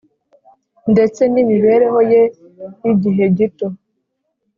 ndetse 0.91 1.21
n’imibereho 1.31 1.99
ye 2.11 2.21
y’igihe 2.83 3.25
gito, 3.37 3.67